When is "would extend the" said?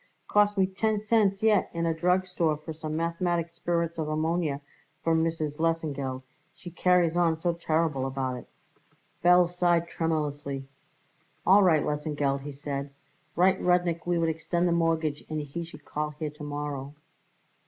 14.17-14.71